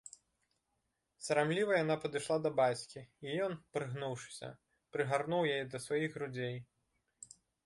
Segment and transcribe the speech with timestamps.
[1.25, 4.49] Сарамліва яна падышла да бацькі, і ён, прыгнуўшыся,
[4.97, 6.55] прыгарнуў яе да сваіх грудзей.